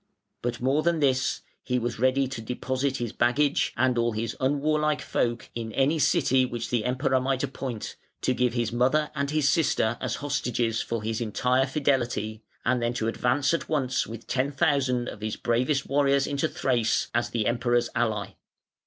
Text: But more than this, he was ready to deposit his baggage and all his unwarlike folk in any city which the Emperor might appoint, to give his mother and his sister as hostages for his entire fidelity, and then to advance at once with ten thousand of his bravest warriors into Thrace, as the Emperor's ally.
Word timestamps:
But 0.41 0.59
more 0.59 0.81
than 0.81 0.99
this, 0.99 1.41
he 1.61 1.77
was 1.77 1.99
ready 1.99 2.27
to 2.27 2.41
deposit 2.41 2.97
his 2.97 3.13
baggage 3.13 3.71
and 3.77 3.99
all 3.99 4.13
his 4.13 4.35
unwarlike 4.39 4.99
folk 5.03 5.51
in 5.53 5.71
any 5.73 5.99
city 5.99 6.43
which 6.43 6.71
the 6.71 6.85
Emperor 6.85 7.21
might 7.21 7.43
appoint, 7.43 7.97
to 8.21 8.33
give 8.33 8.53
his 8.55 8.71
mother 8.71 9.11
and 9.13 9.29
his 9.29 9.47
sister 9.47 9.99
as 10.01 10.15
hostages 10.15 10.81
for 10.81 11.03
his 11.03 11.21
entire 11.21 11.67
fidelity, 11.67 12.41
and 12.65 12.81
then 12.81 12.95
to 12.95 13.07
advance 13.07 13.53
at 13.53 13.69
once 13.69 14.07
with 14.07 14.25
ten 14.25 14.51
thousand 14.51 15.07
of 15.07 15.21
his 15.21 15.35
bravest 15.35 15.85
warriors 15.85 16.25
into 16.25 16.47
Thrace, 16.47 17.09
as 17.13 17.29
the 17.29 17.45
Emperor's 17.45 17.89
ally. 17.93 18.29